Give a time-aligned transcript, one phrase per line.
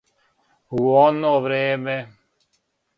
[0.79, 1.97] У оно време.